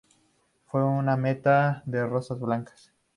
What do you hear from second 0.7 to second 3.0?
una mata de Rosas blancas.